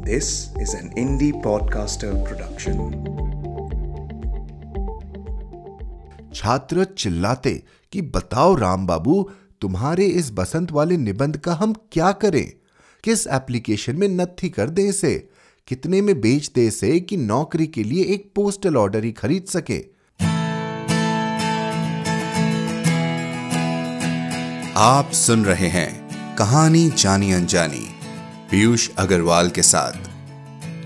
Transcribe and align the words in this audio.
This 0.00 0.26
is 0.62 0.70
an 0.74 0.90
indie 0.98 1.32
podcaster 1.42 2.12
production. 2.26 2.76
छात्र 6.34 6.84
चिल्लाते 6.84 7.62
कि 7.92 8.02
बताओ 8.02 8.54
राम 8.54 8.86
बाबू, 8.86 9.30
तुम्हारे 9.60 10.06
इस 10.06 10.30
बसंत 10.32 10.72
वाले 10.72 10.96
निबंध 10.96 11.36
का 11.36 11.54
हम 11.54 11.72
क्या 11.92 12.12
करें? 12.12 12.52
किस 13.04 13.26
एप्लीकेशन 13.26 13.96
में 13.96 14.08
नत्थी 14.08 14.48
कर 14.48 14.70
दे 14.70 14.82
इसे? 14.82 15.28
कितने 15.66 16.00
में 16.00 16.20
बेच 16.20 16.50
दे 16.54 16.66
इसे 16.66 17.00
कि 17.00 17.16
नौकरी 17.16 17.66
के 17.66 17.84
लिए 17.84 18.04
एक 18.04 18.32
पोस्टल 18.34 18.76
ऑर्डर 18.76 19.04
ही 19.04 19.12
खरीद 19.12 19.44
सके? 19.44 19.84
आप 24.76 25.10
सुन 25.12 25.44
रहे 25.44 25.68
हैं 25.68 26.10
कहानी 26.36 26.90
जानी 26.90 27.32
अनजानी। 27.32 27.99
पीयूष 28.50 28.90
अग्रवाल 28.98 29.50
के 29.50 29.62
साथ। 29.62 29.92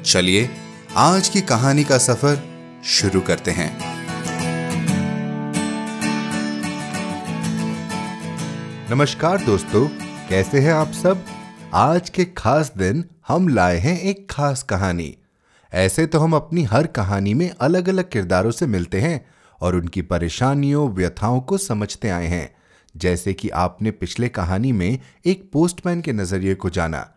चलिए, 0.02 0.50
आज 0.96 1.28
की 1.28 1.40
कहानी 1.40 1.84
का 1.84 1.98
सफ़र 1.98 2.42
शुरू 2.84 3.20
करते 3.20 3.50
हैं। 3.50 3.78
नमस्कार 8.90 9.44
दोस्तों, 9.44 9.88
कैसे 10.28 10.60
हैं 10.60 10.72
आप 10.72 10.92
सब? 10.92 11.24
आज 11.74 12.10
के 12.10 12.24
खास 12.24 12.72
दिन 12.78 13.04
हम 13.28 13.48
लाए 13.48 13.78
हैं 13.78 14.00
एक 14.00 14.30
खास 14.30 14.62
कहानी। 14.62 15.16
ऐसे 15.74 16.06
तो 16.06 16.18
हम 16.18 16.34
अपनी 16.36 16.62
हर 16.62 16.86
कहानी 16.86 17.34
में 17.34 17.50
अलग 17.60 17.88
अलग 17.88 18.10
किरदारों 18.10 18.50
से 18.50 18.66
मिलते 18.66 19.00
हैं 19.00 19.26
और 19.60 19.76
उनकी 19.76 20.02
परेशानियों, 20.02 20.90
व्यथाओं 20.90 21.40
को 21.40 21.58
समझते 21.58 22.08
आए 22.08 22.26
हैं। 22.26 22.54
जैसे 22.96 23.32
कि 23.32 23.48
आपने 23.48 23.90
पिछले 23.90 24.28
कहानी 24.28 24.72
में 24.72 24.98
एक 25.26 25.50
पोस्टमैन 25.52 26.00
के 26.00 26.12
नज़रिए 26.12 26.54
को 26.54 26.70
जाना। 26.70 27.10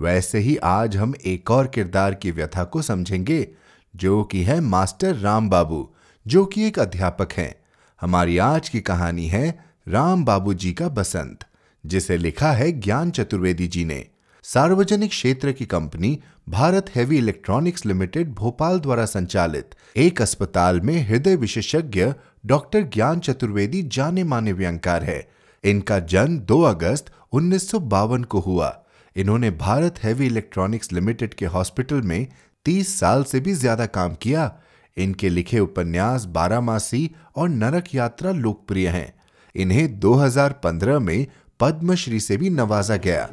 वैसे 0.00 0.38
ही 0.38 0.56
आज 0.56 0.96
हम 0.96 1.14
एक 1.24 1.50
और 1.50 1.66
किरदार 1.66 2.14
की 2.14 2.30
व्यथा 2.30 2.64
को 2.64 2.82
समझेंगे, 2.82 3.48
जो 3.96 4.22
कि 4.24 4.42
है 4.42 4.60
मास्टर 4.60 5.16
राम 5.16 5.50
बाबू, 5.50 5.88
जो 6.26 6.44
कि 6.44 6.66
एक 6.66 6.78
अध्यापक 6.78 7.32
हैं। 7.32 7.54
हमारी 8.00 8.38
आज 8.38 8.68
की 8.68 8.80
कहानी 8.80 9.26
है 9.26 9.58
राम 9.88 10.24
बाबू 10.24 10.54
जी 10.54 10.72
का 10.72 10.88
बसंत, 10.88 11.44
जिसे 11.84 12.16
लिखा 12.16 12.52
है 12.52 12.72
ज्ञान 12.72 13.10
चतुर्वेदी 13.10 13.68
जी 13.68 13.84
ने। 13.84 14.04
सार्वजनिक 14.44 15.10
क्षेत्र 15.10 15.52
की 15.52 15.66
company 15.66 16.18
Bharat 16.48 16.90
Heavy 16.94 17.18
Electronics 17.18 17.86
Limited 17.86 18.34
Bhopal 18.34 18.80
द्वारा 18.80 19.04
संचालित 19.06 19.74
एक 19.96 20.22
अस्पताल 20.22 20.80
में 20.80 21.08
हृदय 21.08 21.36
विशेषज्ञ 21.36 22.12
डॉक्टर 22.46 22.82
ज्ञान 22.82 23.20
चतुर्वेदी 23.20 23.82
जाने 23.82 24.24
माने 24.24 24.52
व्यंकार 24.52 25.04
है। 25.04 25.26
इनका 25.64 25.98
जन्म 25.98 26.38
2 26.38 26.62
अगस्त 26.62 27.12
उन्नीस 27.32 27.70
सौ 27.70 27.78
बावन 27.78 28.24
को 28.24 28.40
हुआ। 28.40 28.76
इन्होंने 29.16 29.50
भारत 29.50 29.98
हैवी 30.02 30.26
इलेक्ट्रॉनिक्स 30.26 30.92
लिमिटेड 30.92 31.34
के 31.34 31.46
हॉस्पिटल 31.46 32.02
में 32.02 32.26
30 32.66 32.88
साल 32.98 33.24
से 33.24 33.40
भी 33.40 33.52
ज़्यादा 33.52 33.86
काम 33.86 34.14
किया। 34.14 34.52
इनके 34.96 35.28
लिखे 35.28 35.58
उपन्यास 35.58 36.24
बारामासी 36.24 37.10
और 37.36 37.48
नरक 37.48 37.94
यात्रा 37.94 38.32
लोकप्रिय 38.32 38.88
हैं। 38.88 39.12
इन्हें 39.54 40.00
2015 40.00 40.98
में 40.98 41.26
पद्मश्री 41.60 42.20
से 42.20 42.36
भी 42.36 42.50
नवाजा 42.50 42.96
गया। 42.96 43.28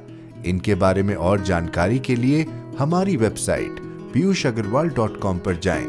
इनके 0.46 0.76
बारे 0.76 1.04
में 1.04 1.16
और 1.16 1.42
जानकारी 1.42 2.00
के 2.00 2.16
लिए 2.16 2.46
हमारी 2.80 3.16
website 3.18 3.80
Piyush 4.14 4.46
Agarwal 4.46 4.90
dot 4.90 5.20
com 5.22 5.40
पर 5.40 5.60
जाएँ। 5.60 5.86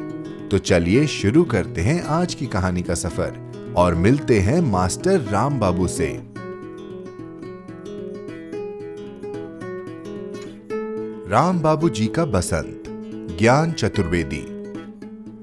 तो 0.50 0.58
चलिए 0.58 1.06
शुरू 1.06 1.45
करते 1.45 1.80
हैं 1.80 2.02
आज 2.02 2.34
की 2.34 2.47
कहानी 2.47 2.83
का 2.83 2.95
सफ़र 2.95 3.75
और 3.77 3.95
मिलते 3.95 4.39
हैं 4.41 4.61
मास्टर 4.61 5.20
राम 5.20 5.58
बाबू 5.61 5.89
से। 5.89 6.08
राम 11.28 11.58
बाबू 11.60 11.88
जी 11.88 12.06
का 12.06 12.24
बसंत, 12.24 12.84
ज्ञान 13.38 13.72
चतुर्वेदी। 13.72 14.40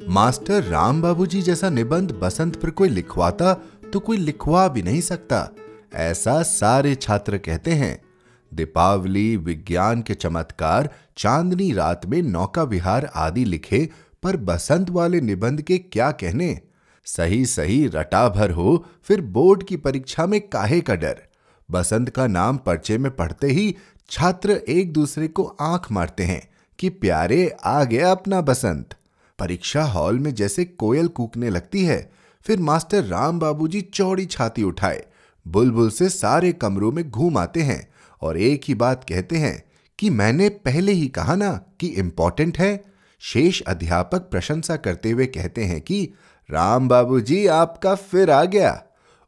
मास्टर 0.10 0.64
राम 0.64 1.02
बाबू 1.02 1.26
जी 1.26 1.42
जैसा 1.42 1.70
निबंध 1.70 2.12
बसंत 2.12 2.56
पर 2.56 2.70
कोई 2.70 2.90
लिखवाता 2.90 3.54
तो 3.94 4.00
कोई 4.00 4.18
लिखवा 4.18 4.68
भी 4.68 4.82
नहीं 4.82 5.02
सकता, 5.02 5.50
ऐसा 5.94 6.42
सारे 6.44 6.96
छात्र 6.96 7.38
कहते 7.38 7.72
हैं। 7.72 8.00
दीपावली, 8.52 9.36
विज्ञान 9.38 10.02
के 10.02 10.14
चमत्कार, 10.14 10.90
चांदनी 11.18 11.72
रात 11.74 12.06
में 12.06 12.22
नौका 12.22 12.64
विहार 12.64 13.10
आदि 13.16 13.46
लिखे, 13.46 13.90
पर 14.24 14.38
बसंत 14.38 14.90
वाले 14.90 15.22
निबंध 15.22 15.62
के 15.62 15.78
क्या 15.78 16.12
कहने? 16.14 16.60
सही 17.08 17.46
सही 17.46 17.86
रटा 17.88 18.28
भर 18.30 18.52
हो, 18.52 18.86
फिर 19.04 19.22
बोर्ड 19.22 19.64
की 19.64 19.78
परीक्षा 19.78 20.26
में 20.26 20.42
काहे 20.50 20.82
का 20.82 20.96
डर? 20.96 21.25
बसंत 21.72 22.10
का 22.10 22.28
नाम 22.28 22.58
पर्चे 22.58 22.98
में 22.98 23.16
पढ़ते 23.16 23.48
ही 23.48 23.76
छात्र 24.10 24.52
एक 24.52 24.94
दूसरे 24.94 25.28
को 25.28 25.44
आँख 25.44 25.92
मारते 25.92 26.24
हैं 26.24 26.50
कि 26.80 26.90
प्यारे 26.90 27.56
आ 27.64 27.84
गया 27.84 28.12
अपना 28.12 28.42
बसंत। 28.42 28.96
परीक्षा 29.40 29.84
हॉल 29.84 30.20
में 30.20 30.34
जैसे 30.34 30.66
कोयल 30.66 31.08
कूकने 31.08 31.50
लगती 31.50 31.86
है, 31.86 32.12
फिर 32.42 32.60
मास्टर 32.60 33.04
राम 33.04 33.40
बाबूजी 33.40 33.82
चौड़ी 33.82 34.26
छाती 34.26 34.64
उठाए, 34.64 35.06
बुलबुल 35.48 35.90
से 35.90 36.10
सारे 36.10 36.52
कमरों 36.52 36.92
में 36.92 37.10
घूम 37.10 37.38
आते 37.38 37.62
हैं 37.62 37.88
और 38.22 38.38
एक 38.38 38.62
ही 38.68 38.76
बात 38.76 39.06
कहते 39.10 39.38
हैं 39.38 39.64
कि 40.00 40.10
मैंने 40.10 40.50
पहले 40.50 40.92
ही 40.92 41.08
कहा 41.08 41.36
ना 41.36 41.62
कि 41.80 41.88
इंपॉर्टेंट 41.88 42.58
है। 42.58 42.84
शेष 43.20 43.62
अध्यापक 43.62 44.20
प्रशंसा 44.20 44.76
करते 44.76 45.12
हुए 45.12 45.26
कहते 45.26 45.64
हैं 45.64 45.82
कि, 45.82 46.10
राम 46.52 46.88
बाबूजी, 46.88 47.48
आपका 47.48 47.96
फिर 47.96 48.32
आ 48.32 48.44
गया। 48.44 48.84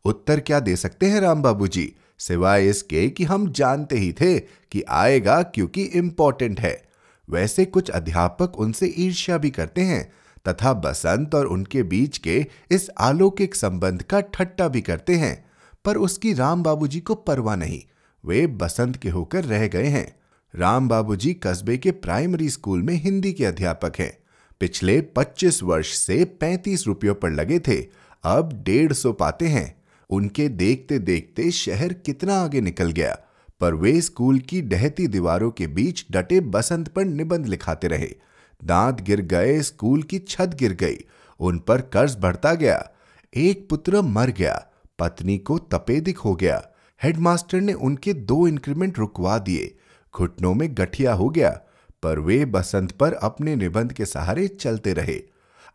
उत्तर 0.06 0.40
क्या 0.40 0.59
दे 0.59 0.76
सकते 0.76 1.06
हैं 1.06 1.20
राम 1.20 1.42
बाबूजी? 1.42 1.96
सिवाय 2.19 2.67
इसके 2.67 3.09
कि 3.09 3.23
हम 3.23 3.51
जानते 3.51 3.97
ही 3.97 4.13
थे 4.13 4.39
कि 4.39 4.83
आएगा 4.89 5.41
क्योंकि 5.41 5.83
इंपॉर्टेंट 5.83 6.59
है। 6.59 6.83
वैसे 7.29 7.66
कुछ 7.66 7.89
अध्यापक 7.89 8.59
उनसे 8.59 8.94
ईर्ष्या 8.97 9.38
भी 9.38 9.50
करते 9.50 9.81
हैं, 9.81 10.13
तथा 10.47 10.73
बसंत 10.73 11.35
और 11.35 11.45
उनके 11.45 11.83
बीच 11.83 12.17
के 12.17 12.45
इस 12.72 12.88
अलौकिक 12.88 13.55
संबंध 13.55 14.01
का 14.01 14.19
ठट्टा 14.19 14.67
भी 14.67 14.81
करते 14.81 15.16
हैं, 15.16 15.45
पर 15.85 15.97
उसकी 15.97 16.33
राम 16.33 16.63
बाबूजी 16.63 17.00
को 17.00 17.16
परवाह 17.16 17.55
नहीं। 17.55 17.83
वे 18.25 18.47
बसंत 18.47 18.97
के 18.97 19.09
होकर 19.09 19.44
रह 19.44 19.67
गए 19.67 19.88
हैं। 19.88 20.16
राम 20.55 20.88
बाबूजी 20.88 21.34
कस्बे 21.34 21.78
के 21.78 21.91
प्राइमरी 21.91 22.49
स्कूल 22.49 22.84
में 22.84 22.94
हिंदी 22.94 23.34
के 23.34 23.45
अध्यापक 23.45 23.94
हैं। 23.99 24.17
पिछले 24.59 25.01
25 25.01 25.63
वर्ष 25.63 25.97
से 25.97 26.25
35 26.25 26.88
रुपयों 26.88 27.16
पर 27.16 27.31
लगे 27.31 27.59
थे। 27.59 27.85
अब 28.23 28.63
डेढ़ 28.66 28.94
सौ 28.94 29.13
पाते 29.13 29.47
हैं। 29.47 29.77
उनके 30.09 30.50
देखते 30.50 31.00
देखते 31.00 31.51
शहर 31.51 31.94
कितना 31.94 32.35
आगे 32.35 32.62
निकल 32.62 32.91
गया। 32.91 33.18
पर 33.59 33.73
वे 33.73 34.01
स्कूल 34.01 34.40
की 34.40 34.62
डहती 34.62 35.07
दीवारों 35.07 35.51
के 35.51 35.68
बीच 35.68 36.06
डटे 36.12 36.40
बसंत 36.40 36.88
पर 36.88 37.06
निबंध 37.06 37.45
लिखाते 37.45 37.88
रहे। 37.88 38.16
दांत 38.63 39.01
गिर 39.01 39.22
गए, 39.22 39.62
स्कूल 39.62 40.03
की 40.03 40.19
छत 40.19 40.56
गिर 40.59 40.73
गई, 40.73 40.97
उन 41.40 41.59
पर 41.59 41.81
कर्ज 41.81 42.17
बढ़ता 42.19 42.53
गया। 42.53 42.91
एक 43.35 43.69
पुत्र 43.69 44.01
मर 44.01 44.29
गया, 44.29 44.67
पत्नी 45.00 45.38
को 45.38 45.57
तपेदिक 45.57 46.17
हो 46.17 46.35
गया। 46.35 46.69
हेडमास्टर 47.03 47.62
ने 47.62 47.73
उनके 47.73 48.13
दो 48.13 48.47
इंक्रीमेंट 48.47 49.00
रुकवा 49.00 49.38
दिए। 49.38 49.75
घुटनों 50.16 50.53
में 50.53 50.69
गठिया 50.72 51.13
हो 51.13 51.29
गया, 51.29 51.62
पर 52.03 52.19
वे 52.19 52.46
बसंत 52.46 52.91
पर 52.91 53.13
अपने 53.13 53.56
निबंध 53.56 53.94
के 53.94 54.06
सहारे 54.06 54.47
चलते 54.47 54.94
रहे। 54.94 55.22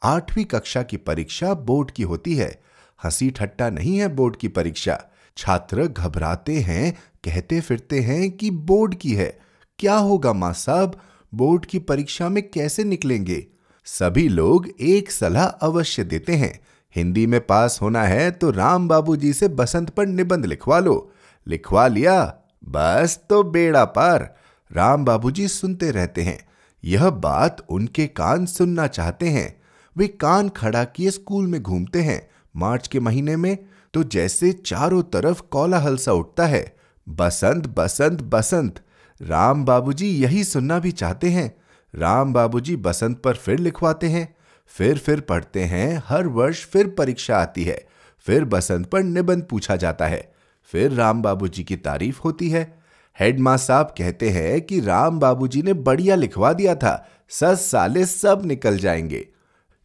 आठवीं 0.03 0.45
कक्षा 0.45 0.83
की 0.83 0.97
परीक्षा 0.97 1.55
बोर्ड 1.55 1.91
की 1.91 2.03
होती 2.03 2.37
है। 2.37 2.63
हँसी 3.05 3.31
ठट्टा 3.31 3.71
नहीं 3.71 3.97
है 3.99 4.09
बोर्ड 4.09 4.37
की 4.37 4.49
परीक्षा। 4.49 5.01
छात्र 5.37 5.87
घबराते 5.87 6.57
हैं, 6.57 6.93
कहते 7.25 7.61
फिरते 7.61 8.01
हैं 8.01 8.31
कि 8.31 8.51
बोर्ड 8.51 8.95
की 8.95 9.13
है। 9.13 9.39
क्या 9.79 9.95
होगा 9.95 10.33
माँ 10.33 10.53
साहब? 10.53 11.01
बोर्ड 11.35 11.67
की 11.67 11.79
परीक्षा 11.79 12.29
में 12.29 12.51
कैसे 12.51 12.85
निकलेंगे? 12.85 13.47
सभी 13.85 14.29
लोग 14.29 14.69
एक 14.81 15.11
सलाह 15.11 15.47
अवश्य 15.47 16.05
देते 16.05 16.33
हैं। 16.33 16.61
हिंदी 16.97 17.27
में 17.27 17.41
पास 17.47 17.79
होना 17.83 18.03
है 18.03 18.31
तो 18.31 18.51
राम 18.51 18.89
बाबू 18.89 19.17
जी 19.17 19.33
से 19.33 19.49
बसंत 19.49 19.91
पर 19.91 20.07
निबंध 20.07 20.47
लिखवा 20.47 20.79
लो। 20.79 21.13
लिखवा 21.47 21.87
लिया, 21.89 22.35
बस 22.65 23.21
तो 23.31 23.43
बेड़ा 23.43 23.85
पार। 23.85 24.37
राम 24.73 25.05
बाबूजी 25.05 25.49
सुनते 25.49 25.91
रहते 25.91 26.23
हैं। 26.23 26.39
यह 26.85 27.11
बात 27.11 27.67
उनके 27.69 28.07
कान 28.07 28.47
सुनना 28.47 28.87
चाहते 28.87 29.29
हैं। 29.29 29.63
वे 29.97 30.09
कान 30.09 30.49
खड़ा 30.49 30.85
किए 30.85 31.11
स्कूल 31.11 31.47
में 31.47 31.63
घूमते 31.63 32.03
हैं। 32.03 32.29
मार्च 32.57 32.89
के 32.89 33.01
महीने 33.01 33.37
में 33.37 33.59
तो 33.95 34.05
जैसे 34.05 34.53
चारों 34.53 35.03
तरफ़ 35.03 35.43
कोलाहल 35.43 35.97
सा 35.97 36.13
उठता 36.13 36.47
है। 36.47 36.77
बसंत 37.09 37.67
बसंत 37.67 38.23
बसंत। 38.23 38.81
राम 39.23 39.65
बाबूजी 39.65 40.07
यही 40.07 40.45
सुनना 40.45 40.79
भी 40.79 40.93
चाहते 40.93 41.29
हैं। 41.29 41.55
राम 41.95 42.33
बाबूजी 42.33 42.77
बसंत 42.77 43.23
पर 43.23 43.35
फिर 43.35 43.59
लिखवाते 43.59 44.07
हैं। 44.07 44.37
फिर 44.67 44.99
फिर 44.99 45.21
पढ़ते 45.21 45.61
हैं। 45.61 46.03
हर 46.07 46.27
वर्ष 46.27 46.67
फिर 46.67 46.89
परीक्षा 46.89 47.39
आती 47.39 47.65
है। 47.65 47.87
फिर 48.19 48.45
बसंत 48.45 48.87
पर 48.87 49.03
निबंध 49.03 49.43
पूछा 49.43 49.77
जाता 49.77 50.07
है। 50.07 50.33
फिर 50.65 50.93
राम 50.93 51.23
बाबूजी 51.23 51.65
की 51.65 51.77
तारीफ़ 51.77 52.21
होती 52.21 52.51
है। 52.51 52.83
हेड 53.21 53.41
माँ 53.41 53.57
साहब 53.57 53.95
कहते 53.99 54.31
हैं 54.31 54.61
कि 54.61 54.81
राम 54.81 55.19
बाबूजी 55.19 55.63
ने 55.63 55.73
बढ़िया 55.73 56.15
लिखवा 56.15 56.53
दिया 56.53 56.75
था। 56.75 57.09
सस 57.31 57.69
साले 57.71 58.07
सब 58.07 58.43
निकल 58.45 58.79
जाएँगे। 58.79 59.29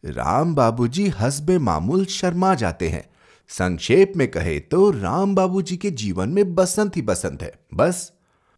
राम 0.04 0.54
बाबूजी 0.54 1.08
हसबे 1.08 1.58
मामूल 1.58 2.04
शर्मा 2.04 2.54
जाते 2.54 2.88
हैं। 2.88 3.10
संक्षेप 3.48 4.12
में 4.16 4.30
कहे 4.30 4.60
तो 4.60 4.90
राम 4.90 5.34
बाबूजी 5.34 5.76
के 5.76 5.90
जीवन 5.90 6.28
में 6.28 6.54
बसंत 6.54 6.96
ही 6.96 7.02
बसंत 7.02 7.42
है, 7.42 7.52
बस। 7.74 8.12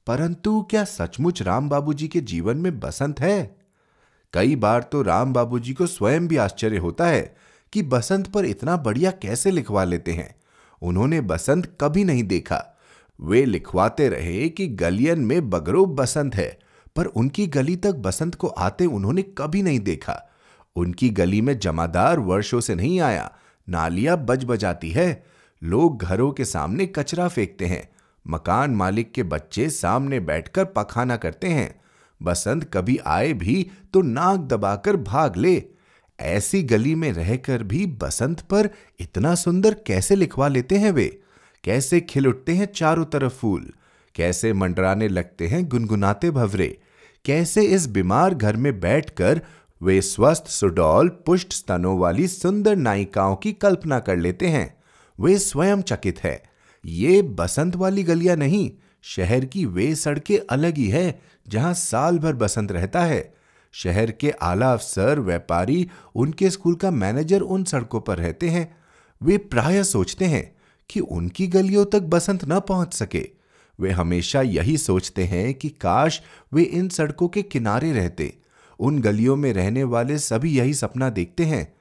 परंतु 0.07 0.63
क्या 0.63 0.85
सचमुच 0.85 1.43
राम 1.43 1.69
बाबूजी 1.69 2.09
के 2.09 2.21
जीवन 2.21 2.57
में 2.57 2.81
बसंत 2.81 3.21
है? 3.21 3.57
कई 4.33 4.57
बार 4.57 4.83
तो 4.83 5.03
राम 5.03 5.33
बाबूजी 5.33 5.73
को 5.73 5.87
स्वयं 5.87 6.29
भी 6.29 6.37
आश्चर्य 6.37 6.79
होता 6.79 7.07
है 7.07 7.37
कि 7.73 7.83
बसंत 7.83 8.27
पर 8.27 8.45
इतना 8.45 8.77
बढ़िया 8.77 9.11
कैसे 9.11 9.51
लिखवा 9.51 9.85
लेते 9.85 10.13
हैं। 10.13 10.35
उन्होंने 10.83 11.21
बसंत 11.21 11.77
कभी 11.81 12.05
नहीं 12.05 12.25
देखा। 12.25 12.65
वे 13.21 13.45
लिखवाते 13.45 14.09
रहे 14.09 14.49
कि 14.49 14.69
गलियन 14.69 15.21
में 15.21 15.51
बगरो 15.51 15.87
बसंत 15.87 16.35
है, 16.35 16.59
पर 16.97 17.07
उनकी 17.07 17.47
गली 17.47 17.77
तक 17.77 17.95
बसंत 17.95 18.35
को 18.35 18.47
आते 18.47 18.87
उन्होंने 18.87 19.23
कभी 19.23 19.63
नहीं 19.63 19.81
देखा। 19.81 20.27
उनकी 20.77 21.11
गली 21.11 21.41
में 21.41 21.59
जमादार 21.59 22.19
वर्षों 22.19 22.61
से 22.61 22.75
नहीं 22.75 23.01
आया। 23.01 23.33
नालियाँ 23.69 24.17
बज 24.17 24.45
बजाती 24.45 24.91
है। 24.91 25.25
लोग 25.63 26.03
घरों 26.03 26.33
के 26.33 26.45
सामने 26.45 26.87
कचरा 26.87 27.29
फेंकते 27.29 27.67
हैं। 27.67 27.89
मकान 28.29 28.71
मालिक 28.71 29.13
के 29.13 29.23
बच्चे 29.23 29.71
सामने 29.71 30.21
बैठकर 30.21 30.65
पखाना 30.65 31.17
करते 31.17 31.49
हैं। 31.49 31.81
बसंत 32.23 32.71
कभी 32.75 32.99
आए 33.07 33.33
भी 33.33 33.71
तो 33.93 34.03
नाक 34.03 34.41
दबाकर 34.41 34.97
भाग 34.97 35.37
ले। 35.37 35.63
ऐसी 36.21 36.63
गली 36.63 36.95
में 36.95 37.13
रहकर 37.13 37.63
भी 37.63 37.87
बसंत 37.87 38.41
पर 38.41 38.71
इतना 39.01 39.35
सुंदर 39.35 39.75
कैसे 39.75 40.15
लिखवा 40.15 40.49
लेते 40.49 40.77
हैं 40.79 40.91
वे? 40.91 41.21
कैसे 41.65 42.01
खिल 42.01 42.27
उठते 42.27 42.55
हैं 42.55 42.67
चारों 42.67 43.05
तरफ़ 43.05 43.33
फूल? 43.33 43.73
कैसे 44.15 44.53
मंडराने 44.53 45.09
लगते 45.09 45.47
हैं 45.47 45.69
गुनगुनाते 45.69 46.31
भवरे? 46.31 46.81
कैसे 47.25 47.63
इस 47.63 47.87
बीमार 47.87 48.35
घर 48.35 48.57
में 48.57 48.81
बैठकर 48.81 49.43
वे 49.83 50.01
स्वस्थ, 50.01 50.49
सुडौल, 50.49 51.09
पुष्ट 51.09 51.53
स्तनों 51.53 51.99
वाली 51.99 52.29
सुंदर 52.29 52.77
नायिकाओं 52.77 53.37
की 53.37 53.53
कल्पना 53.53 53.99
कर 53.99 54.17
लेते 54.17 54.47
हैं। 54.47 54.83
वे 55.21 55.39
स्वयं 55.39 55.83
चकित 55.83 56.19
है। 56.19 56.43
ये 56.87 57.23
बसंत 57.23 57.77
वाली 57.77 58.03
गलियाँ 58.03 58.37
नहीं, 58.37 58.71
शहर 59.03 59.45
की 59.45 59.67
वे 59.67 59.95
सड़कें 59.95 60.39
अलग 60.51 60.77
ही 60.77 60.89
है, 60.89 61.23
जहाँ 61.49 61.75
साल 61.75 62.19
भर 62.19 62.33
बसंत 62.33 62.73
रहता 62.73 63.01
है। 63.01 63.35
शहर 63.73 64.11
के 64.11 64.31
आला 64.31 64.73
अफसर, 64.73 65.21
व्यापारी, 65.21 65.89
उनके 66.15 66.51
स्कूल 66.51 66.75
का 66.75 66.91
मैनेजर 66.91 67.41
उन 67.41 67.65
सड़कों 67.65 68.01
पर 68.01 68.19
रहते 68.19 68.49
हैं। 68.49 68.77
वे 69.23 69.39
प्राय 69.39 69.85
सोचते 69.85 70.25
हैं 70.25 70.57
कि 70.91 71.01
उनकी 71.01 71.47
गलियों 71.47 71.85
तक 71.85 72.01
बसंत 72.01 72.45
न 72.45 72.61
पहुँच 72.61 72.95
सके। 72.95 73.31
वे 73.81 73.91
हमेशा 73.91 74.43
यही 74.43 74.79
सोचते 74.79 75.25
हैं 75.25 75.55
कि 75.55 75.69
काश 75.69 76.23
वे 76.53 76.63
इन 76.63 76.89
सड़कों 76.89 77.29
के 77.29 77.43
किनारे 77.43 77.93
रहते। 77.93 78.40
उन 78.81 78.99
गलियों 78.99 79.37
में 79.37 79.53
रहने 79.53 79.85
वाले 79.85 80.19
सभी 80.19 80.59
यही 80.59 80.75
सपना 80.75 81.11
देखते 81.11 81.45
हैं। 81.45 81.75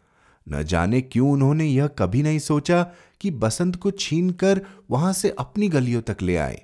न 0.49 0.63
जाने 0.63 1.01
क्यों 1.01 1.31
उन्होंने 1.31 1.65
यह 1.65 1.87
कभी 1.87 2.23
नहीं 2.23 2.39
सोचा 2.39 2.87
कि 3.21 3.31
बसंत 3.31 3.75
को 3.75 3.91
छीनकर 3.91 4.61
वहाँ 4.91 5.13
से 5.13 5.35
अपनी 5.39 5.69
गलियों 5.69 6.01
तक 6.01 6.17
ले 6.21 6.37
आए। 6.37 6.63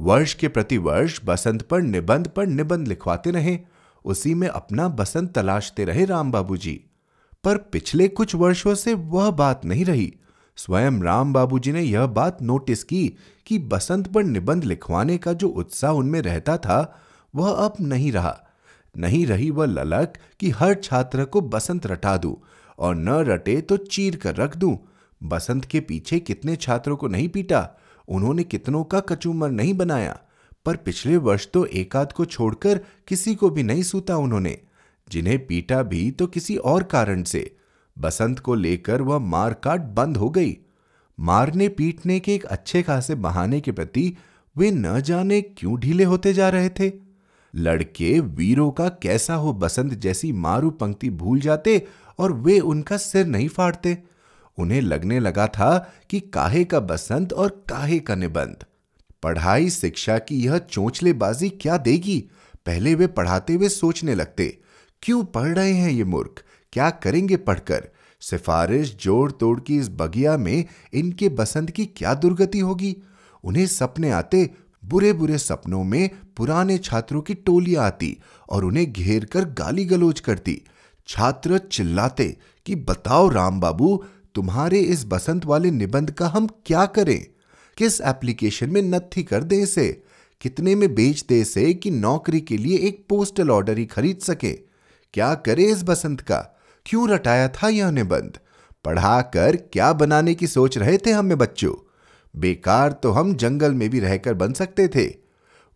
वर्ष 0.00 0.34
के 0.34 0.48
प्रति 0.48 0.78
वर्ष 0.78 1.20
बसंत 1.24 1.62
पर 1.62 1.82
निबंध 1.82 2.28
पर 2.28 2.46
निबंध 2.46 2.88
लिखवाते 2.88 3.30
रहे। 3.30 3.58
उसी 4.04 4.34
में 4.34 4.48
अपना 4.48 4.88
बसंत 4.88 5.32
तलाशते 5.32 5.84
रहे 5.84 6.04
राम 6.04 6.32
बाबूजी। 6.32 6.84
पर 7.44 7.56
पिछले 7.56 8.08
कुछ 8.08 8.34
वर्षों 8.34 8.74
से 8.74 8.94
वह 8.94 9.30
बात 9.30 9.64
नहीं 9.64 9.84
रही। 9.84 10.14
स्वयं 10.56 11.02
राम 11.02 11.32
बाबूजी 11.32 11.72
ने 11.72 11.82
यह 11.82 12.06
बात 12.06 12.42
नोटिस 12.42 12.84
की 12.84 13.12
कि 13.46 13.58
बसंत 13.58 14.06
पर 14.06 14.22
निबंध 14.22 14.64
लिखवाने 14.64 15.18
का 15.18 15.32
जो 15.32 15.48
उत्साह 15.48 15.90
उनमें 15.90 16.20
रहता 16.20 16.56
था, 16.56 17.00
वह 17.34 17.50
अब 17.50 17.74
नहीं 17.80 18.12
रहा। 18.12 18.49
नहीं 18.96 19.26
रही 19.26 19.50
वह 19.50 19.66
ललक 19.66 20.12
कि 20.40 20.50
हर 20.50 20.74
छात्र 20.74 21.24
को 21.24 21.40
बसंत 21.40 21.86
रटा 21.86 22.16
दूँ 22.16 22.36
और 22.78 22.94
न 22.94 23.08
रटे 23.08 23.60
तो 23.60 23.76
चीर 23.76 24.16
कर 24.16 24.34
रख 24.34 24.56
दूँ। 24.56 24.78
बसंत 25.22 25.64
के 25.64 25.80
पीछे 25.80 26.20
कितने 26.20 26.56
छात्रों 26.56 26.96
को 26.96 27.08
नहीं 27.08 27.28
पीटा? 27.28 27.70
उन्होंने 28.08 28.44
कितनों 28.44 28.84
का 28.84 29.00
कचूमर 29.00 29.50
नहीं 29.50 29.74
बनाया? 29.74 30.20
पर 30.64 30.76
पिछले 30.76 31.16
वर्ष 31.16 31.46
तो 31.46 31.64
एकाध 31.66 32.12
को 32.12 32.24
छोड़कर 32.24 32.80
किसी 33.08 33.34
को 33.34 33.50
भी 33.50 33.62
नहीं 33.62 33.82
सूता 33.82 34.16
उन्होंने। 34.16 34.58
जिन्हें 35.08 35.46
पीटा 35.46 35.82
भी 35.82 36.10
तो 36.10 36.26
किसी 36.26 36.56
और 36.56 36.82
कारण 36.82 37.22
से। 37.22 37.56
बसंत 37.98 38.38
को 38.38 38.54
लेकर 38.54 39.02
वह 39.02 39.18
मार 39.18 39.54
काट 39.54 39.80
बंद 39.80 40.16
हो 40.16 40.30
गई। 40.30 40.56
मारने 41.20 41.68
पीटने 41.68 42.20
के 42.20 42.34
एक 42.34 42.44
अच्छे 42.44 42.82
खासे 42.82 43.14
बहाने 43.14 43.60
के 43.60 43.72
प्रति 43.72 44.16
वे 44.56 44.70
न 44.70 45.00
जाने 45.00 45.40
क्यों 45.42 45.78
ढीले 45.80 46.04
होते 46.04 46.32
जा 46.32 46.48
रहे 46.48 46.68
थे? 46.68 47.09
लड़के 47.54 48.18
वीरों 48.20 48.70
का 48.70 48.88
कैसा 48.88 49.34
हो 49.34 49.52
बसंत 49.52 49.94
जैसी 49.94 50.32
मारू 50.32 50.70
पंक्ति 50.70 51.10
भूल 51.10 51.40
जाते 51.40 51.86
और 52.18 52.32
वे 52.32 52.58
उनका 52.60 52.96
सिर 52.96 53.26
नहीं 53.26 53.48
फाड़ते। 53.48 53.98
उन्हें 54.58 54.80
लगने 54.80 55.20
लगा 55.20 55.46
था 55.46 55.92
कि 56.10 56.20
काहे 56.20 56.64
का 56.64 56.80
बसंत 56.80 57.32
और 57.32 57.64
काहे 57.68 57.98
का 57.98 58.14
निबंध। 58.14 58.64
पढ़ाई, 59.22 59.70
शिक्षा 59.70 60.18
की 60.18 60.44
यह 60.44 60.58
चोंचलेबाजी 60.58 61.48
क्या 61.48 61.76
देगी? 61.76 62.24
पहले 62.66 62.94
वे 62.94 63.06
पढ़ाते 63.06 63.54
हुए 63.54 63.68
सोचने 63.68 64.14
लगते, 64.14 64.58
क्यों 65.02 65.24
पढ़ 65.24 65.48
रहे 65.48 65.72
हैं 65.72 65.90
ये 65.90 66.04
मूर्ख? 66.04 66.42
क्या 66.72 66.90
करेंगे 66.90 67.36
पढ़कर? 67.36 67.88
सिफारिश 68.20 68.96
जोड़ 69.00 69.30
तोड़ 69.32 69.60
की 69.60 69.76
इस 69.78 69.88
बगिया 69.90 70.36
में 70.36 70.64
इनके 70.94 71.28
बसंत 71.28 71.70
की 71.70 71.86
क्या 71.86 72.14
दुर्गति 72.14 72.58
होगी? 72.58 72.96
उन्हें 73.44 73.66
सपने 73.66 74.10
आते 74.10 74.50
बुरे 74.90 75.12
बुरे 75.12 75.38
सपनों 75.38 75.84
में 75.84 76.10
पुराने 76.36 76.78
छात्रों 76.78 77.20
की 77.20 77.34
टोलियाँ 77.34 77.84
आती 77.84 78.18
और 78.50 78.64
उन्हें 78.64 78.92
घेर 78.92 79.24
कर 79.24 79.44
गाली 79.44 79.84
गलोच 79.84 80.20
करती। 80.20 80.62
छात्र 81.08 81.58
चिल्लाते 81.58 82.36
कि, 82.66 82.74
बताओ 82.74 83.28
राम 83.28 83.60
बाबू, 83.60 84.04
तुम्हारे 84.34 84.80
इस 84.80 85.04
बसंत 85.04 85.46
वाले 85.46 85.70
निबंध 85.70 86.10
का 86.10 86.28
हम 86.28 86.46
क्या 86.46 86.86
करें? 86.86 87.26
किस 87.76 88.00
एप्लीकेशन 88.00 88.70
में 88.70 88.82
नत्थी 88.82 89.22
कर 89.22 89.44
दें 89.44 89.62
इसे? 89.62 90.02
कितने 90.40 90.74
में 90.74 90.94
बेच 90.94 91.24
दे 91.28 91.40
इसे 91.40 91.74
कि 91.74 91.90
नौकरी 91.90 92.40
के 92.40 92.56
लिए 92.56 92.78
एक 92.78 93.06
पोस्टल 93.08 93.50
ऑर्डर 93.50 93.78
ही 93.78 93.86
खरीद 93.86 94.18
सके? 94.18 94.52
क्या 95.14 95.34
करे 95.34 95.64
इस 95.64 95.82
बसंत 95.82 96.20
का? 96.20 96.60
क्यों 96.86 97.08
रटाया 97.08 97.48
था 97.48 97.68
यह 97.68 97.90
निबंध? 97.90 98.38
पढ़ाकर 98.84 99.56
क्या 99.56 99.92
बनाने 99.92 100.34
की 100.34 100.46
सोच 100.46 100.78
रहे 100.78 100.98
थे 100.98 101.10
हमें 101.10 101.38
बच्चों? 101.38 101.89
बेकार 102.36 102.92
तो 102.92 103.10
हम 103.10 103.34
जंगल 103.34 103.74
में 103.74 103.90
भी 103.90 104.00
रहकर 104.00 104.34
बन 104.34 104.52
सकते 104.52 104.88
थे। 104.88 105.14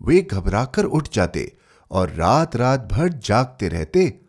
वे 0.03 0.21
घबराकर 0.23 0.85
उठ 0.85 1.09
जाते 1.13 1.57
और 1.91 2.11
रात 2.11 2.57
रात 2.57 2.89
भर 2.93 3.09
जागते 3.09 3.69
रहते। 3.69 4.21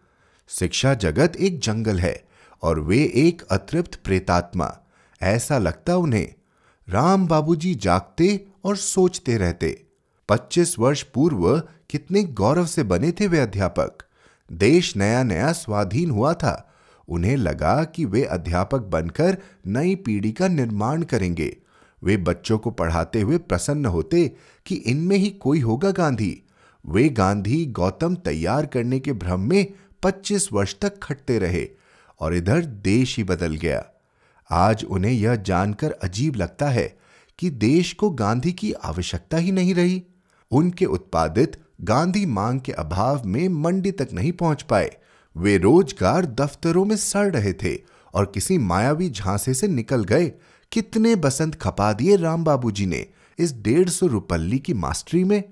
शिक्षा 0.49 0.93
जगत 0.93 1.35
एक 1.35 1.59
जंगल 1.59 1.99
है 1.99 2.23
और 2.63 2.79
वे 2.79 3.11
एक 3.15 3.41
अतृप्त 3.41 3.95
प्रेतात्मा, 3.95 4.77
ऐसा 5.21 5.57
लगता 5.57 5.95
उन्हें। 5.95 6.33
राम 6.89 7.27
बाबूजी 7.27 7.75
जागते 7.75 8.45
और 8.63 8.75
सोचते 8.75 9.37
रहते। 9.37 9.85
पच्चीस 10.29 10.79
वर्ष 10.79 11.03
पूर्व 11.03 11.59
कितने 11.89 12.23
गौरव 12.23 12.65
से 12.65 12.83
बने 12.83 13.11
थे 13.11 13.27
वे 13.27 13.39
अध्यापक। 13.39 13.97
देश 14.51 14.95
नया 14.97 15.23
नया 15.23 15.51
स्वाधीन 15.51 16.09
हुआ 16.09 16.33
था। 16.33 16.73
उन्हें 17.07 17.37
लगा 17.37 17.83
कि 17.83 18.05
वे 18.05 18.23
अध्यापक 18.23 18.81
बनकर 18.81 19.37
नई 19.67 19.95
पीढ़ी 19.95 20.31
का 20.31 20.47
निर्माण 20.47 21.03
करेंगे। 21.03 21.57
वे 22.05 22.17
बच्चों 22.17 22.57
को 22.57 22.71
पढ़ाते 22.71 23.21
हुए 23.21 23.37
प्रसन्न 23.37 23.85
होते 23.85 24.27
कि 24.65 24.75
इनमें 24.75 25.17
ही 25.17 25.29
कोई 25.29 25.59
होगा 25.59 25.91
गांधी। 25.91 26.41
वे 26.85 27.09
गांधी 27.09 27.65
गौतम 27.65 28.15
तैयार 28.15 28.65
करने 28.65 28.99
के 28.99 29.13
भ्रम 29.13 29.39
में 29.39 29.73
25 30.03 30.47
वर्ष 30.53 30.75
तक 30.81 30.99
खटते 31.03 31.39
रहे 31.39 31.67
और 32.19 32.35
इधर 32.35 32.65
देश 32.65 33.17
ही 33.17 33.23
बदल 33.23 33.55
गया। 33.55 33.83
आज 34.51 34.83
उन्हें 34.83 35.11
यह 35.11 35.35
जानकर 35.35 35.91
अजीब 35.91 36.35
लगता 36.35 36.69
है 36.69 36.97
कि 37.39 37.49
देश 37.49 37.93
को 37.93 38.09
गांधी 38.09 38.51
की 38.51 38.71
आवश्यकता 38.73 39.37
ही 39.37 39.51
नहीं 39.51 39.75
रही। 39.75 40.03
उनके 40.51 40.85
उत्पादित 40.85 41.61
गांधी 41.81 42.25
मांग 42.25 42.59
के 42.61 42.71
अभाव 42.71 43.23
में 43.25 43.47
मंडी 43.49 43.91
तक 43.91 44.09
नहीं 44.13 44.31
पहुँच 44.31 44.61
पाए। 44.61 44.95
वे 45.35 45.57
रोज़गार 45.57 46.25
दफ्तरों 46.25 46.85
में 46.85 46.95
सड़ 46.95 47.31
रहे 47.31 47.53
थे 47.53 47.75
और 48.13 48.25
किसी 48.25 48.57
मायावी 48.57 49.09
झांसे 49.09 49.53
से 49.53 49.67
निकल 49.67 50.03
गए 50.03 50.31
कितने 50.71 51.15
बसंत 51.15 51.55
खपा 51.55 51.93
दिए 51.93 52.15
राम 52.15 52.43
बाबू 52.43 52.71
जी 52.71 52.85
ने 52.85 53.05
इस 53.39 53.53
डेढ़ 53.55 53.89
सौ 53.89 54.07
रुपल्ली 54.07 54.59
की 54.59 54.73
मास्टरी 54.73 55.23
में। 55.23 55.43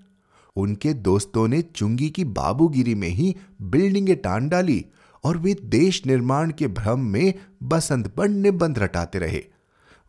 उनके 0.56 0.94
दोस्तों 0.94 1.48
ने 1.48 1.62
चुंगी 1.62 2.10
की 2.10 2.24
बाबूगिरी 2.24 2.96
में 2.96 3.08
ही 3.08 3.36
बिल्डिंगें 3.62 4.16
टान 4.16 4.50
डाली 4.50 4.86
और 5.24 5.38
वे 5.38 5.54
देश 5.64 6.06
निर्माण 6.06 6.52
के 6.52 6.68
भ्रम 6.68 7.00
में 7.00 7.34
बसंत 7.64 8.08
पर 8.08 8.30
निबंध 8.30 8.80
रटाते 8.80 9.20
रहे। 9.20 9.44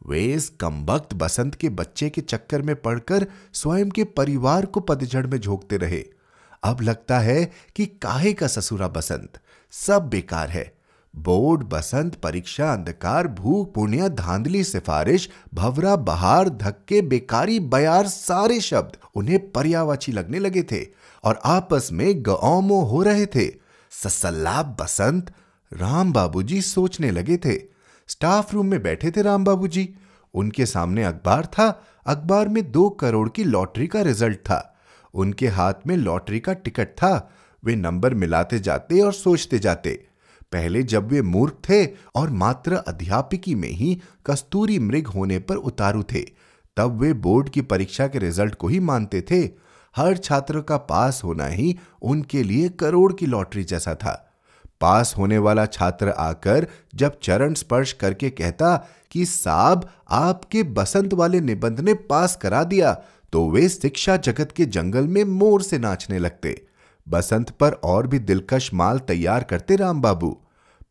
वे 0.07 0.25
इस 0.35 0.49
कमबख्त 0.49 1.15
बसंत 1.15 1.55
के 1.55 1.69
बच्चे 1.69 2.11
के 2.11 2.21
चक्कर 2.21 2.63
में 2.63 2.75
पड़कर 2.77 3.27
स्वयं 3.53 3.91
के 3.91 4.05
परिवार 4.05 4.67
को 4.67 4.81
पतझड़ 4.81 5.27
में 5.27 5.39
झोंकते 5.39 5.77
रहे। 5.77 6.05
अब 6.63 6.81
लगता 6.81 7.19
है 7.19 7.53
कि 7.77 7.87
काहे 7.87 8.33
का 8.33 8.47
ससुरा 8.47 8.89
बसंत, 8.89 9.41
सब 9.73 10.09
बेकार 10.09 10.51
है। 10.51 10.73
बोर्ड, 11.15 11.63
बसंत, 11.63 12.15
परीक्षा, 12.15 12.73
अंधकार, 12.73 13.29
भूख 13.29 13.75
पुण्य 13.75 14.09
धांधली, 14.09 14.65
सिफारिश, 14.65 15.31
भवरा, 15.55 15.97
बहार, 15.97 16.49
धक्के, 16.49 17.03
बेकारी, 17.03 17.61
बयार, 17.61 18.07
सारे 18.07 18.61
शब्द 18.61 18.97
उन्हें 19.15 19.53
पर्यावाची 19.53 20.13
लगने 20.13 20.39
लगे 20.39 20.63
थे 20.63 20.87
और 21.25 21.41
आपस 21.45 21.89
में 21.93 22.23
गौमो 22.23 22.81
हो 22.81 23.03
रहे 23.03 23.27
थे। 23.27 23.51
ससल्लाब, 23.91 24.77
बसंत, 24.81 25.33
राम 25.73 26.13
बाबूजी 26.13 26.63
सोचने 26.63 27.11
लगे 27.11 27.37
थे। 27.37 27.63
स्टाफ 28.09 28.55
रूम 28.55 28.67
में 28.67 28.83
बैठे 28.83 29.11
थे 29.11 29.23
राम 29.23 29.45
बाबूजी। 29.45 29.95
उनके 30.35 30.67
सामने 30.67 31.05
अखबार 31.05 31.47
था। 31.47 31.83
अखबार 32.07 32.49
में 32.49 32.73
दो 32.73 32.91
करोड़ 32.91 33.29
की 33.29 33.45
लॉटरी 33.45 33.87
का 33.87 34.03
रिज़ल्ट 34.03 34.39
था। 34.39 34.77
उनके 35.15 35.49
हाथ 35.49 35.75
में 35.87 35.97
लॉटरी 35.97 36.41
का 36.41 36.53
टिकट 36.53 36.89
था। 36.89 37.31
वे 37.65 37.77
नंबर 37.77 38.15
मिलाते 38.15 38.59
जाते 38.59 39.01
और 39.01 39.13
सोचते 39.13 39.59
जाते 39.59 40.07
पहले 40.55 40.83
जब 40.83 41.09
वे 41.09 41.23
मूर्ख 41.23 41.55
थे 41.69 41.87
और 42.15 42.31
मात्र 42.31 42.75
अध्यापिकी 42.75 43.55
में 43.55 43.69
ही 43.69 44.01
कस्तूरी 44.27 44.79
मृग 44.79 45.07
होने 45.07 45.39
पर 45.39 45.55
उतारू 45.55 46.03
थे, 46.03 46.21
तब 46.77 47.01
वे 47.01 47.13
बोर्ड 47.13 47.49
की 47.49 47.61
परीक्षा 47.61 48.07
के 48.09 48.19
रिज़ल्ट 48.19 48.55
को 48.55 48.69
ही 48.69 48.81
मानते 48.81 49.21
थे। 49.21 49.49
हर 49.97 50.17
छात्र 50.17 50.61
का 50.61 50.77
पास 50.77 51.21
होना 51.25 51.47
ही 51.47 51.79
उनके 52.03 52.43
लिए 52.43 52.69
करोड़ 52.69 53.13
की 53.13 53.27
लॉटरी 53.27 53.65
जैसा 53.65 53.95
था। 53.95 54.31
पास 54.81 55.15
होने 55.19 55.39
वाला 55.39 55.67
छात्र 55.67 56.09
आकर 56.09 56.67
जब 56.95 57.19
चरण 57.23 57.55
स्पर्श 57.55 57.93
करके 57.93 58.31
कहता 58.31 58.89
कि, 59.11 59.25
साहब, 59.25 59.89
आपके 60.11 60.63
बसंत 60.63 61.15
वाले 61.15 61.41
निबंध 61.41 61.81
ने 61.81 61.95
पास 61.95 62.37
करा 62.37 62.65
दिया। 62.65 63.03
तो 63.33 63.51
वे 63.51 63.69
शिक्षा 63.69 64.17
जगत 64.17 64.53
के 64.53 64.65
जंगल 64.65 65.07
में 65.07 65.25
मोर 65.25 65.63
से 65.63 65.79
नाचने 65.79 66.19
लगते। 66.19 66.67
बसंत 67.09 67.51
पर 67.51 67.73
और 67.73 68.07
भी 68.07 68.19
दिलकश 68.19 68.71
माल 68.75 68.99
तैयार 68.99 69.43
करते 69.43 69.77
राम 69.77 70.01
बाबू 70.01 70.41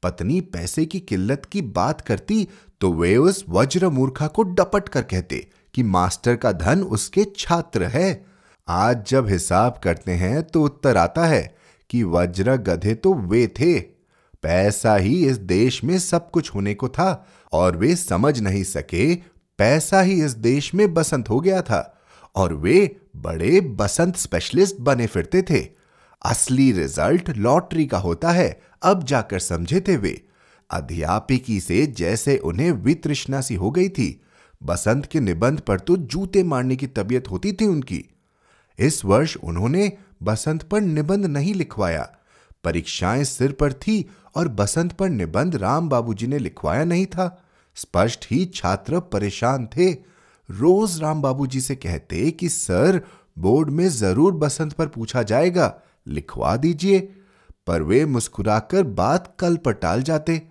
पत्नी 0.04 0.40
पैसे 0.42 0.86
की 0.86 1.00
किल्लत 1.00 1.46
की 1.46 1.62
बात 1.62 2.02
करती 2.02 2.48
तो 2.82 2.92
वे 2.94 3.16
उस 3.18 3.44
वज्र 3.50 3.90
मूर्खा 3.90 4.28
को 4.28 4.44
डपट 4.44 4.90
कर 4.90 5.02
कहते 5.04 5.48
कि 5.74 5.84
मास्टर 5.84 6.36
का 6.36 6.52
धन 6.52 6.82
उसके 6.84 7.26
छात्र 7.38 7.84
है। 7.86 8.26
आज 8.68 9.06
जब 9.08 9.28
हिसाब 9.30 9.80
करते 9.84 10.12
हैं 10.12 10.42
तो 10.44 10.64
उत्तर 10.64 10.98
आता 10.98 11.26
है 11.26 11.44
कि 11.90 12.04
वज्र 12.04 12.56
गधे 12.58 12.94
तो 12.96 13.14
वे 13.14 13.46
थे। 13.60 13.80
पैसा 14.44 14.96
ही 14.96 15.26
इस 15.28 15.38
देश 15.38 15.84
में 15.84 15.98
सब 16.00 16.30
कुछ 16.32 16.54
होने 16.56 16.74
को 16.74 16.88
था 16.90 17.26
और 17.54 17.78
वे 17.78 17.96
समझ 17.96 18.40
नहीं 18.40 18.64
सके, 18.64 19.16
पैसा 19.60 20.02
ही 20.02 20.24
इस 20.24 20.32
देश 20.32 20.74
में 20.76 20.94
बसंत 20.94 21.30
हो 21.30 21.40
गया 21.40 21.62
था 21.62 22.02
और 22.36 22.54
वे 22.54 22.96
बड़े 23.16 23.62
बसंत 23.62 24.16
स्पेशलिस्ट 24.16 24.80
बने 24.80 25.08
फिरते 25.08 25.42
थे। 25.42 25.62
असली 26.24 26.72
रिज़ल्ट 26.72 27.30
लॉटरी 27.30 27.86
का 27.86 27.98
होता 27.98 28.32
है, 28.32 28.62
अब 28.84 29.04
जाकर 29.04 29.40
समझे 29.40 29.82
थे 29.82 29.98
वे 29.98 30.22
अध्यापिकी 30.70 31.60
से 31.60 31.86
जैसे 31.88 32.38
उन्हें 32.38 32.72
वितृष्णा 32.72 33.42
सी 33.42 33.56
हो 33.56 33.72
गई 33.72 33.90
थी, 33.90 34.22
बसंत 34.62 35.06
के 35.06 35.20
निबंध 35.20 35.60
पर 35.60 35.80
तो 35.80 35.98
जूते 35.98 36.44
मारने 36.44 36.76
की 36.76 36.88
तबीयत 36.88 37.30
होती 37.32 37.52
थी 37.54 37.66
उनकी। 37.66 38.04
इस 38.80 39.06
वर्ष 39.06 39.38
उन्होंने 39.38 39.92
बसंत 40.24 40.64
पर 40.64 40.82
निबंध 40.82 41.26
नहीं 41.26 41.54
लिखवाया। 41.54 42.10
परीक्षाएँ 42.64 43.24
सिर 43.24 43.52
पर 43.52 43.74
थी 43.74 44.06
और 44.36 44.48
बसंत 44.48 44.92
पर 44.92 45.10
निबंध 45.10 45.56
राम 45.56 45.90
बाबूजी 45.90 46.28
ने 46.28 46.40
लिखवाया 46.40 46.84
नहीं 46.84 47.06
था। 47.06 47.46
स्पष्ट 47.76 48.26
ही 48.32 48.46
छात्र 48.46 49.00
परेशान 49.00 49.68
थे। 49.78 49.92
रोज 50.50 51.02
राम 51.02 51.22
बाबूजी 51.22 51.62
से 51.62 51.76
कहते 51.76 52.32
कि, 52.32 52.50
सर, 52.50 53.02
बोर्ड 53.40 53.70
में 53.70 53.88
ज़रूर 53.90 54.34
बसंत 54.34 54.74
पर 54.74 54.88
पूछा 54.88 55.24
जाएगा। 55.24 55.68
लिखवा 56.08 56.56
दीजिए, 56.56 57.00
पर 57.68 57.82
वे 57.82 58.06
मुस्कुराकर 58.06 58.84
बात 58.84 59.36
कल 59.40 59.58
पर 59.58 59.74
टाल 59.74 60.04
जाते। 60.04 60.42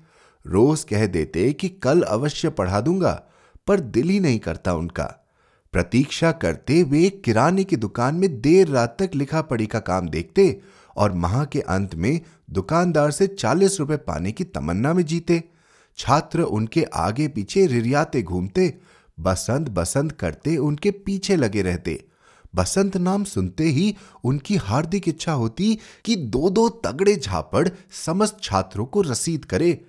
रोज 0.44 0.84
कह 0.84 1.06
देते 1.06 1.52
कि 1.52 1.68
कल 1.68 2.02
अवश्य 2.02 2.50
पढ़ा 2.50 2.80
दूँगा, 2.80 3.12
पर 3.66 3.80
दिल 3.80 4.08
ही 4.08 4.20
नहीं 4.20 4.38
करता 4.38 4.74
उनका। 4.74 5.04
प्रतीक्षा 5.72 6.30
करते 6.32 6.82
वे 6.82 7.08
किराने 7.24 7.64
की 7.64 7.76
दुकान 7.76 8.14
में 8.14 8.40
देर 8.40 8.68
रात 8.68 8.96
तक 8.98 9.10
लिखा 9.14 9.42
पढ़ी 9.42 9.66
का 9.66 9.78
काम 9.80 10.08
देखते 10.08 10.60
और 10.96 11.12
माह 11.12 11.44
के 11.44 11.60
अंत 11.60 11.94
में 11.94 12.20
दुकानदार 12.50 13.10
से 13.10 13.26
चालीस 13.26 13.78
रुपए 13.80 13.96
पाने 13.96 14.32
की 14.32 14.44
तमन्ना 14.44 14.92
में 14.94 15.04
जीते। 15.04 15.42
छात्र 15.98 16.42
उनके 16.42 16.82
आगे 16.94 17.28
पीछे 17.28 17.66
रिरियाते 17.66 18.22
घूमते 18.22 18.72
बसंत 19.18 19.68
बसंत 19.68 20.12
करते 20.12 20.56
उनके 20.56 20.90
पीछे 20.90 21.36
लगे 21.36 21.62
रहते। 21.62 21.98
बसंत 22.54 22.96
नाम 22.96 23.24
सुनते 23.24 23.64
ही 23.64 23.96
उनकी 24.24 24.56
हार्दिक 24.56 25.08
इच्छा 25.08 25.32
होती 25.32 25.78
कि 26.04 26.16
दो 26.16 26.50
दो 26.50 26.68
तगड़े 26.68 27.16
झापड़ 27.16 27.68
समस्त 28.06 28.38
छात्रों 28.42 28.86
को 28.86 29.00
रसीद 29.00 29.44
करे। 29.44 29.84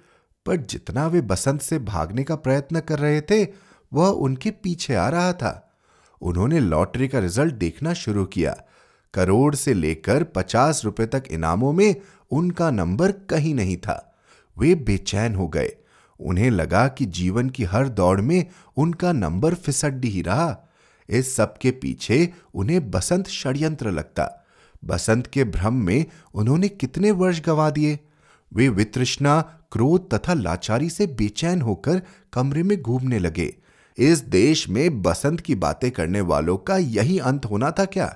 पर 0.46 0.58
जितना 0.58 1.08
वे 1.08 1.22
बसंत 1.22 1.62
से 1.62 1.80
भागने 1.80 2.24
का 2.24 2.36
प्रयत्न 2.36 2.80
कर 2.80 3.00
रहे 3.00 3.22
थे, 3.22 3.48
वह 3.94 4.08
उनके 4.08 4.52
पीछे 4.52 4.96
आ 4.96 5.10
रहा 5.10 5.34
था। 5.34 5.78
उन्होंने 6.22 6.60
लॉटरी 6.60 7.08
का 7.08 7.20
रिज़ल्ट 7.20 7.54
देखना 7.54 7.94
शुरू 7.94 8.26
किया। 8.26 8.58
करोड़ 9.14 9.56
से 9.56 9.74
लेकर 9.74 10.24
पचास 10.24 10.86
रुपए 10.86 11.06
तक 11.06 11.24
इनामों 11.32 11.74
में 11.74 11.96
उनका 12.32 12.72
नंबर 12.72 13.12
कहीं 13.12 13.56
नहीं 13.56 13.78
था। 13.78 14.16
वे 14.58 14.76
बेचैन 14.76 15.36
हो 15.36 15.48
गए। 15.48 15.76
उन्हें 16.20 16.50
लगा 16.50 16.88
कि 16.88 17.06
जीवन 17.06 17.50
की 17.50 17.64
हर 17.64 17.88
दौड़ 17.88 18.22
में 18.22 18.46
उनका 18.78 19.12
नंबर 19.12 19.54
फिसड्डी 19.54 20.10
ही 20.10 20.22
रहा। 20.22 20.73
इस 21.10 21.36
सब 21.36 21.58
के 21.58 21.72
पीछे 21.72 22.30
उन्हें 22.54 22.92
बसंत 22.92 23.28
षड्यंत्र 23.28 23.92
लगता। 23.92 24.46
बसंत 24.86 25.28
के 25.28 25.44
भ्रम 25.44 25.74
में 25.74 26.06
उन्होंने 26.34 26.68
कितने 26.68 27.12
वर्ष 27.12 27.42
गवा 27.42 27.70
दिए। 27.70 28.00
वे 28.54 28.70
वित्रृष्णा 28.70 29.42
क्रोध 29.72 30.14
तथा 30.14 30.34
लाचारी 30.34 30.90
से 30.90 31.08
बेचैन 31.08 31.62
होकर 31.62 32.02
कमरे 32.34 32.64
में 32.64 32.82
घूमने 32.82 33.20
लगे। 33.20 33.54
इस 33.98 34.20
देश 34.20 34.70
में 34.70 35.02
बसंत 35.02 35.40
की 35.40 35.56
बातें 35.56 35.92
करने 35.92 36.22
वालों 36.22 36.58
का 36.58 36.78
यही 36.78 37.18
अंत 37.20 37.46
होना 37.46 37.72
था 37.72 37.86
क्या? 37.86 38.16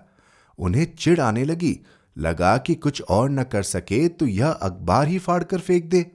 उन्हें 0.59 0.85
चिड़ 0.95 1.19
आने 1.19 1.43
लगी। 1.45 1.79
लगा 2.17 2.57
कि 2.57 2.75
कुछ 2.75 3.01
और 3.01 3.29
न 3.29 3.43
कर 3.43 3.63
सके 3.63 4.07
तो 4.07 4.25
यह 4.25 4.47
अखबार 4.47 5.07
ही 5.07 5.17
फाड़ 5.19 5.43
कर 5.43 5.59
फेंक 5.59 5.85
दे। 5.85 6.05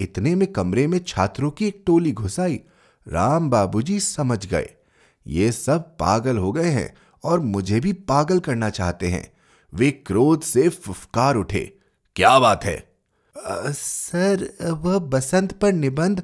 इतने 0.00 0.34
में 0.34 0.52
कमरे 0.52 0.86
में 0.86 0.98
छात्रों 0.98 1.50
की 1.50 1.66
एक 1.66 1.82
टोली 1.86 2.12
घुसाई 2.12 2.60
राम 3.08 3.50
बाबूजी 3.50 4.00
समझ 4.00 4.46
गए। 4.46 4.70
ये 5.26 5.52
सब 5.52 5.96
पागल 5.98 6.38
हो 6.38 6.52
गए 6.52 6.70
हैं 6.70 6.94
और 7.24 7.40
मुझे 7.40 7.80
भी 7.80 7.92
पागल 7.92 8.38
करना 8.38 8.70
चाहते 8.70 9.08
हैं। 9.08 9.32
वे 9.74 9.90
क्रोध 9.90 10.42
से 10.42 10.68
फुफकार 10.68 11.36
उठे। 11.36 11.76
क्या 12.16 12.38
बात 12.38 12.64
है? 12.64 12.76
आ, 13.46 13.70
सर 13.70 14.56
वह 14.62 14.98
बसंत 14.98 15.52
पर 15.52 15.72
निबंध। 15.72 16.22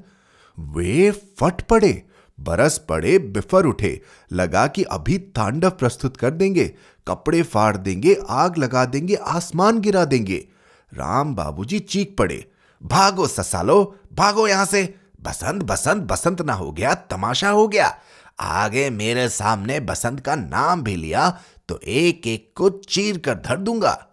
वे 0.59 1.11
फट 1.11 1.62
पड़े 1.62 2.03
बरस 2.41 2.79
पड़े 2.88 3.19
बिफर 3.19 3.67
उठे। 3.67 4.00
लगा 4.33 4.67
कि 4.67 4.83
अभी 4.83 5.19
तांडव 5.19 5.71
प्रस्तुत 5.71 6.17
कर 6.17 6.31
देंगे 6.31 6.75
कपड़े 7.09 7.43
फाड़ 7.43 7.76
देंगे 7.76 8.17
आग 8.29 8.59
लगा 8.59 8.85
देंगे 8.85 9.15
आसमान 9.15 9.81
गिरा 9.81 10.05
देंगे। 10.05 10.49
राम 10.95 11.35
बाबूजी 11.35 11.79
चीख 11.79 12.15
पड़े। 12.19 12.50
भागो 12.83 13.26
ससालो 13.26 13.97
भागो 14.12 14.49
यहाँ 14.49 14.65
से। 14.65 14.95
बसंत 15.26 15.62
बसंत 15.62 16.02
बसंत 16.02 16.42
ना 16.42 16.52
हो 16.52 16.71
गया, 16.73 16.95
तमाशा 16.95 17.50
हो 17.50 17.66
गया। 17.68 17.95
आगे 18.40 18.88
मेरे 18.90 19.28
सामने 19.28 19.80
बसंत 19.80 20.21
का 20.21 20.35
नाम 20.37 20.83
भी 20.83 20.97
लिया 20.97 21.30
तो 21.68 21.78
एक 21.80 22.26
एक 22.26 22.52
को 22.56 22.68
चीर 22.71 23.18
कर 23.18 23.35
धर 23.38 23.56
दूँगा। 23.56 24.06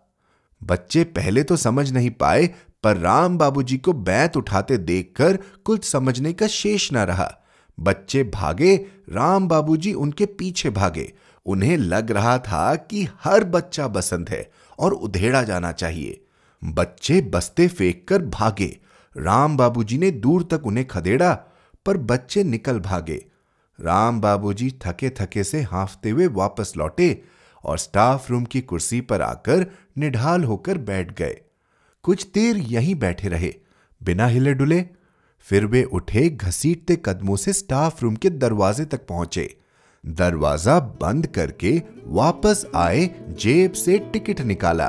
बच्चे 0.62 1.04
पहले 1.04 1.44
तो 1.44 1.56
समझ 1.58 1.92
नहीं 1.92 2.10
पाए, 2.12 2.50
पर 2.84 2.98
राम 2.98 3.38
बाबूजी 3.38 3.78
को 3.78 3.94
बैत 3.94 4.38
उठाते 4.38 4.78
देखकर 4.78 5.38
कुछ 5.66 5.86
समझने 5.86 6.34
का 6.34 6.48
शेष 6.48 6.92
न 6.94 6.98
रहा। 6.98 7.32
बच्चे 7.78 8.24
भागे, 8.24 8.76
राम 9.10 9.48
बाबूजी 9.48 9.94
उनके 9.94 10.26
पीछे 10.26 10.70
भागे। 10.70 11.12
उन्हें 11.46 11.78
लग 11.78 12.12
रहा 12.12 12.38
था 12.38 12.76
कि 12.76 13.08
हर 13.24 13.44
बच्चा 13.44 13.88
बसंत 13.88 14.30
है 14.30 14.50
और 14.80 14.94
उधेड़ा 14.94 15.44
जाना 15.44 15.72
चाहिए। 15.72 16.20
बच्चे 16.62 17.22
बस्ते 17.34 17.68
फेंक 17.68 18.14
भागे। 18.14 18.78
राम 19.16 19.58
बाबूजी 19.58 19.98
ने 19.98 20.12
दूर 20.12 20.44
तक 20.44 20.66
उन्हें 20.66 20.88
खदेड़ा, 20.88 21.34
पर 21.86 21.98
बच्चे 21.98 22.44
निकल 22.44 22.80
भागे। 22.80 23.24
राम 23.80 24.22
बाबूजी 24.22 24.70
थके 24.86 25.10
थके 25.10 25.44
से 25.44 25.62
हाफते 25.62 26.10
हुए 26.10 26.28
वापस 26.28 26.74
लौटे 26.78 27.22
और 27.64 27.78
स्टाफ 27.78 28.30
रूम 28.32 28.44
की 28.46 28.62
कुर्सी 28.62 29.02
पर 29.02 29.22
आकर 29.22 29.66
निढाल 29.98 30.44
होकर 30.44 30.78
बैठ 30.80 31.18
गए। 31.18 31.40
कुछ 32.06 32.28
देर 32.34 32.58
यहीं 32.58 32.96
बैठे 32.96 33.30
रहे, 33.30 33.54
बिना 34.02 34.28
हिले 34.28 34.54
डुले। 34.54 34.86
फिर 35.48 35.66
वे 35.66 35.84
उठे 35.84 36.30
घसीटते 36.30 36.96
कदमों 37.06 37.36
से 37.36 37.54
स्टाफ 37.54 38.02
रूम 38.04 38.16
के 38.16 38.30
दरवाजे 38.30 38.86
तक 38.86 39.06
पहुँचे। 39.08 39.56
दरवाज़ा 40.04 40.80
बंद 41.02 41.28
करके 41.28 41.82
वापस 42.06 42.66
आए, 42.76 43.10
जेब 43.32 43.72
से 43.72 43.98
टिकट 44.14 44.42
निकाला 44.42 44.88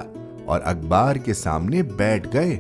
और 0.49 0.61
अखबार 0.61 1.19
के 1.19 1.35
सामने 1.35 1.83
बैठ 1.83 2.27
गए। 2.27 2.55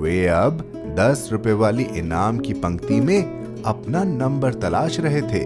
वे 0.00 0.26
अब 0.26 0.69
दस 0.96 1.28
रुपए 1.32 1.52
वाली 1.52 1.82
इनाम 1.96 2.38
की 2.38 2.52
पंक्ति 2.54 3.00
में 3.00 3.62
अपना 3.62 4.02
नंबर 4.04 4.54
तलाश 4.54 4.98
रहे 5.00 5.20
थे। 5.22 5.44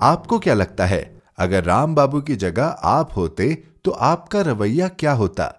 आपको 0.00 0.38
क्या 0.38 0.54
लगता 0.54 0.86
है, 0.86 1.20
अगर 1.38 1.64
राम 1.64 1.94
बाबू 1.94 2.20
की 2.20 2.36
जगह 2.36 2.64
आप 2.64 3.16
होते 3.16 3.52
तो 3.84 3.90
आपका 3.90 4.40
रवैया 4.40 4.88
क्या 4.90 5.12
होता? 5.12 5.52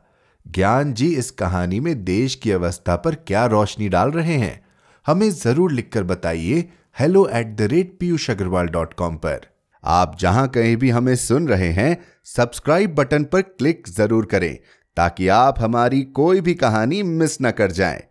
ज्ञान 0.46 0.94
जी 0.94 1.08
इस 1.16 1.32
कहानी 1.32 1.80
में 1.80 2.04
देश 2.04 2.36
की 2.36 2.52
अवस्था 2.52 2.96
पर 2.96 3.16
क्या 3.18 3.46
रोशनी 3.46 3.90
डाल 3.90 4.12
रहे 4.12 4.36
हैं? 4.36 4.62
हमें 5.06 5.30
ज़रूर 5.32 5.72
लिखकर 5.72 6.04
बताइए 6.04 6.70
hello 7.00 7.28
at 7.30 7.56
the 7.58 7.62
rate 7.72 7.98
Piyush 8.00 8.30
Agarwal 8.30 8.68
dot 8.68 8.94
com 8.94 9.16
पर। 9.16 9.48
आप 9.88 10.18
जहाँ 10.20 10.48
कहीं 10.48 10.76
भी 10.78 10.90
हमें 10.90 11.16
सुन 11.16 11.48
रहे 11.48 11.72
हैं 11.72 11.98
सब्सक्राइब 12.26 12.96
बटन 12.96 13.24
पर 13.24 13.42
क्लिक 13.42 13.88
ज़रूर 13.88 14.26
करें, 14.26 14.58
ताकि 14.98 15.28
आप 15.28 15.60
हमारी 15.60 16.02
कोई 16.02 16.42
भी 16.42 16.54
कहानी 16.54 17.02
मिस 17.04 17.38
न 17.42 17.52
कर 17.52 17.72
जाएँ। 17.72 18.02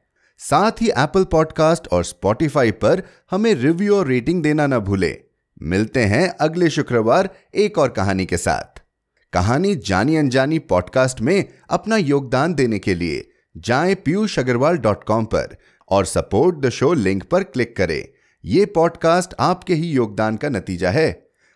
साथ 0.40 0.83
ही 0.83 0.88
एप्पल 0.88 1.25
पॉडकास्ट 1.25 1.88
और 1.88 2.04
स्पॉटिफाई 2.04 2.71
पर 2.71 3.02
हमें 3.30 3.52
रिव्यू 3.54 3.97
और 3.97 4.06
रेटिंग 4.06 4.42
देना 4.42 4.66
ना 4.66 4.78
भूलें। 4.78 5.16
मिलते 5.62 6.04
हैं 6.04 6.28
अगले 6.40 6.71
शुक्रवार 6.71 7.28
एक 7.54 7.78
और 7.78 7.88
कहानी 7.88 8.26
के 8.26 8.37
साथ। 8.37 8.83
कहानी 9.33 9.75
जानी 9.76 10.16
अनजानी 10.16 10.59
पॉडकास्ट 10.59 11.21
में 11.21 11.45
अपना 11.71 11.97
योगदान 11.97 12.54
देने 12.54 12.78
के 12.78 12.95
लिए 12.95 13.28
जाएँ 13.56 13.95
पीयूष 13.95 14.38
अग्रवाल 14.38 14.78
डॉट 14.78 15.04
कॉम 15.04 15.25
पर 15.25 15.56
और 15.90 16.04
सपोर्ट 16.04 16.56
द 16.56 16.71
शो 16.71 16.92
लिंक 16.95 17.25
पर 17.25 17.42
क्लिक 17.42 17.76
करें। 17.76 18.02
ये 18.45 18.66
पॉडकास्ट 18.66 19.35
आपके 19.40 19.75
ही 19.75 19.90
योगदान 19.90 20.37
का 20.37 20.49
नतीजा 20.49 20.90
है। 20.90 21.25